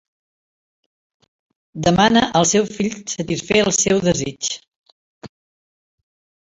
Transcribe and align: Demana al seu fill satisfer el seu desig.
Demana 1.87 2.25
al 2.41 2.49
seu 2.55 2.67
fill 2.79 2.91
satisfer 3.15 3.63
el 3.67 3.73
seu 3.83 4.05
desig. 4.11 4.53